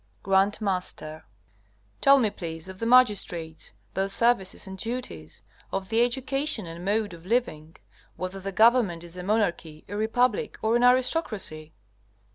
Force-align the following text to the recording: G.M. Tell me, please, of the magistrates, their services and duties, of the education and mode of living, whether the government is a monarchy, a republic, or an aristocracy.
G.M. 0.25 0.49
Tell 2.01 2.17
me, 2.17 2.31
please, 2.31 2.67
of 2.67 2.79
the 2.79 2.87
magistrates, 2.87 3.71
their 3.93 4.09
services 4.09 4.65
and 4.65 4.75
duties, 4.75 5.43
of 5.71 5.89
the 5.89 6.01
education 6.03 6.65
and 6.65 6.83
mode 6.83 7.13
of 7.13 7.23
living, 7.27 7.75
whether 8.15 8.39
the 8.39 8.51
government 8.51 9.03
is 9.03 9.15
a 9.15 9.21
monarchy, 9.21 9.85
a 9.87 9.95
republic, 9.95 10.57
or 10.63 10.75
an 10.75 10.83
aristocracy. 10.83 11.73